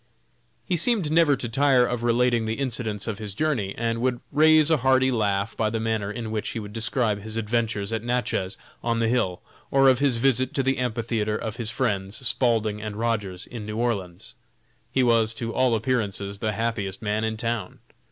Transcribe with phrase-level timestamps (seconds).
[0.65, 4.71] He seemed never to tire of relating the incidents of his journey, and would raise
[4.71, 8.57] a hearty laugh by the manner in which he would describe his adventures at Natchez,
[8.81, 12.95] on the hill, or of his visit to the amphitheatre of his friends, Spaulding &
[12.95, 14.33] Rogers, in New Orleans.
[14.91, 17.77] He was, to all appearances, the happiest man in town.